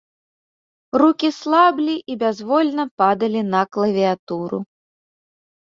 Рукі 1.01 1.29
слаблі 1.39 1.95
і 2.15 2.17
бязвольна 2.23 2.83
падалі 3.03 3.41
на 3.53 3.61
клавіятуру. 3.77 4.57